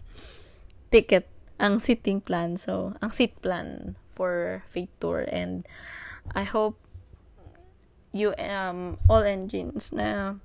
ticket, 0.93 1.25
ang 1.57 1.81
seating 1.81 2.21
plan. 2.21 2.61
So, 2.61 2.93
ang 3.01 3.09
seat 3.09 3.41
plan 3.41 3.97
for 4.19 4.59
Fate 4.67 4.91
Tour. 4.99 5.23
And 5.31 5.63
I 6.35 6.43
hope 6.43 6.75
you, 8.11 8.35
um, 8.35 8.99
all 9.07 9.23
engines 9.23 9.95
na 9.95 10.35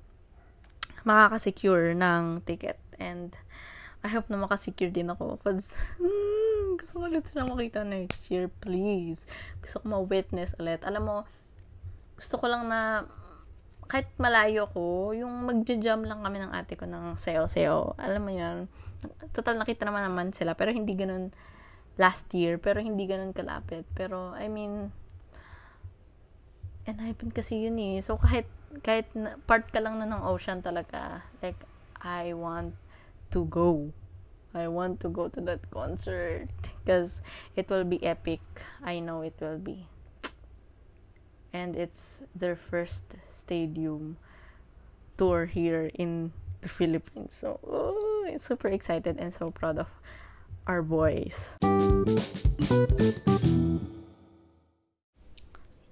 makakasecure 1.03 1.99
ng 1.99 2.47
ticket. 2.47 2.79
And, 3.03 3.35
I 4.05 4.13
hope 4.13 4.29
na 4.29 4.37
makasecure 4.37 4.93
din 4.93 5.09
ako. 5.09 5.41
Because, 5.41 5.81
hmm, 5.97 6.77
gusto 6.79 7.01
ko 7.01 7.09
ulit 7.09 7.25
sila 7.25 7.49
makita 7.49 7.83
next 7.83 8.29
year, 8.29 8.53
please. 8.61 9.25
Gusto 9.65 9.81
ko 9.81 9.85
ma-witness 9.97 10.53
ulit. 10.61 10.85
Alam 10.85 11.03
mo, 11.09 11.17
gusto 12.21 12.37
ko 12.37 12.47
lang 12.47 12.69
na, 12.69 13.09
kahit 13.89 14.13
malayo 14.21 14.69
ko, 14.77 15.17
yung 15.17 15.49
magja-jam 15.49 16.05
lang 16.05 16.21
kami 16.21 16.45
ng 16.45 16.53
ate 16.53 16.77
ko 16.77 16.85
ng 16.85 17.17
sayo-sayo. 17.17 17.97
Alam 17.97 18.23
mo 18.29 18.33
yan, 18.33 18.69
total 19.33 19.57
nakita 19.57 19.89
naman 19.89 20.05
naman 20.05 20.37
sila, 20.37 20.53
pero 20.53 20.69
hindi 20.73 20.93
ganun 20.93 21.33
last 21.99 22.33
year, 22.35 22.59
pero 22.59 22.81
hindi 22.83 23.07
ganun 23.07 23.35
kalapit. 23.35 23.87
Pero, 23.95 24.35
I 24.35 24.49
mean, 24.49 24.91
and 26.87 27.01
I've 27.01 27.19
been 27.19 27.31
kasi 27.31 27.65
yun 27.65 27.79
eh. 27.79 28.01
So, 28.01 28.19
kahit 28.19 28.47
kahit 28.83 29.07
part 29.47 29.71
ka 29.71 29.79
lang 29.79 30.03
na 30.03 30.11
ng 30.11 30.23
ocean 30.27 30.59
talaga, 30.63 31.23
like, 31.43 31.59
I 32.03 32.35
want 32.35 32.75
to 33.31 33.47
go. 33.47 33.93
I 34.55 34.71
want 34.71 35.03
to 35.03 35.09
go 35.11 35.27
to 35.29 35.41
that 35.51 35.67
concert 35.71 36.47
because 36.83 37.23
it 37.57 37.67
will 37.71 37.83
be 37.83 37.99
epic. 38.07 38.41
I 38.83 39.01
know 39.01 39.23
it 39.23 39.35
will 39.41 39.59
be. 39.59 39.87
And 41.53 41.75
it's 41.75 42.23
their 42.35 42.55
first 42.55 43.19
stadium 43.27 44.17
tour 45.17 45.47
here 45.47 45.91
in 45.95 46.33
the 46.63 46.69
Philippines. 46.69 47.35
So, 47.35 47.59
oh, 47.67 48.27
I'm 48.31 48.39
super 48.39 48.69
excited 48.69 49.19
and 49.19 49.35
so 49.35 49.51
proud 49.51 49.79
of 49.79 49.91
our 50.67 50.83
boys. 50.83 51.57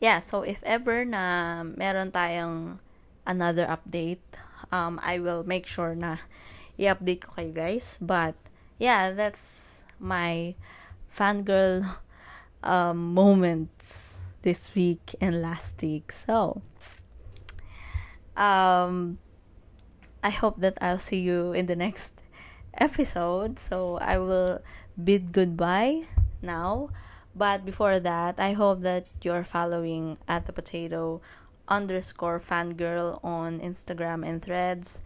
yeah, 0.03 0.19
so 0.19 0.43
if 0.43 0.59
ever 0.67 1.07
na 1.07 1.63
meron 1.63 2.11
tayong 2.11 2.83
another 3.23 3.71
update, 3.71 4.27
um, 4.75 4.99
I 4.99 5.23
will 5.23 5.47
make 5.47 5.71
sure 5.71 5.95
na 5.95 6.19
i-update 6.75 7.23
ko 7.23 7.39
kayo 7.39 7.55
guys. 7.55 8.03
But, 8.03 8.35
yeah, 8.83 9.15
that's 9.15 9.87
my 10.03 10.59
fangirl 11.07 11.87
um, 12.67 13.15
moments 13.15 14.19
this 14.43 14.75
week 14.75 15.15
and 15.23 15.39
last 15.39 15.79
week. 15.79 16.11
So, 16.11 16.67
um, 18.35 19.23
I 20.19 20.35
hope 20.35 20.59
that 20.67 20.83
I'll 20.83 20.99
see 20.99 21.23
you 21.23 21.55
in 21.55 21.71
the 21.71 21.79
next 21.79 22.27
episode. 22.79 23.59
So, 23.59 23.99
I 23.99 24.19
will 24.19 24.61
bid 25.03 25.33
goodbye 25.33 26.05
now. 26.41 26.91
But 27.35 27.65
before 27.65 27.99
that, 27.99 28.39
I 28.39 28.53
hope 28.53 28.83
that 28.83 29.07
you're 29.23 29.45
following 29.45 30.19
at 30.29 30.45
the 30.45 30.53
potato 30.53 31.23
underscore 31.69 32.39
fangirl 32.39 33.19
on 33.25 33.61
Instagram 33.61 34.27
and 34.27 34.43
threads 34.43 35.03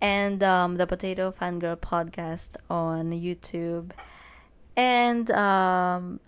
and 0.00 0.42
um, 0.42 0.76
the 0.76 0.86
potato 0.86 1.32
fangirl 1.32 1.76
podcast 1.76 2.56
on 2.70 3.10
YouTube 3.10 3.90
and 4.76 5.30
um, 5.32 6.20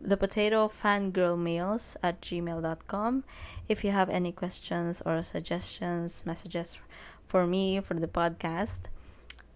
the 0.00 0.16
potato 0.16 0.68
fangirl 0.68 1.36
mails 1.36 1.96
at 2.02 2.20
gmail.com 2.22 3.24
if 3.68 3.84
you 3.84 3.90
have 3.90 4.08
any 4.08 4.32
questions 4.32 5.02
or 5.04 5.22
suggestions 5.22 6.22
messages 6.24 6.78
for 7.26 7.46
me 7.46 7.80
for 7.80 7.94
the 7.94 8.08
podcast 8.08 8.88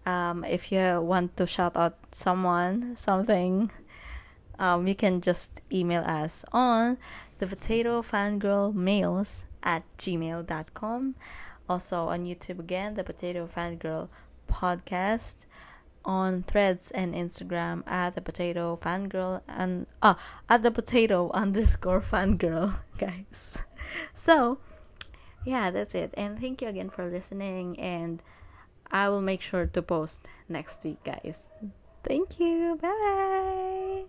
um, 0.05 0.43
if 0.43 0.71
you 0.71 1.01
want 1.01 1.35
to 1.37 1.47
shout 1.47 1.75
out 1.75 1.97
someone 2.11 2.95
something 2.95 3.71
um, 4.59 4.87
you 4.87 4.95
can 4.95 5.21
just 5.21 5.61
email 5.71 6.01
us 6.03 6.45
on 6.51 6.97
the 7.39 7.47
potato 7.47 8.01
fangirl 8.01 8.73
mails 8.73 9.45
at 9.63 9.83
gmail.com. 9.97 11.15
Also 11.67 12.07
on 12.07 12.25
YouTube 12.25 12.59
again, 12.59 12.93
the 12.93 13.03
potato 13.03 13.47
fangirl 13.47 14.07
podcast 14.49 15.45
on 16.05 16.43
threads 16.43 16.91
and 16.91 17.15
Instagram 17.15 17.85
at 17.87 18.13
the 18.13 18.21
potato 18.21 18.77
fangirl 18.79 19.41
and 19.47 19.87
ah 20.03 20.19
at 20.47 20.61
the 20.61 20.69
potato 20.69 21.31
underscore 21.33 21.99
fangirl 21.99 22.77
guys. 22.97 23.65
So 24.13 24.59
yeah, 25.43 25.71
that's 25.71 25.95
it. 25.95 26.13
And 26.15 26.39
thank 26.39 26.61
you 26.61 26.67
again 26.67 26.89
for 26.89 27.09
listening 27.09 27.79
and 27.79 28.21
I 28.95 29.09
will 29.09 29.19
make 29.19 29.41
sure 29.41 29.65
to 29.65 29.81
post 29.81 30.29
next 30.47 30.85
week 30.85 31.03
guys. 31.03 31.51
Thank 32.01 32.39
you. 32.39 32.79
Bye 32.81 32.87
bye. 32.87 34.05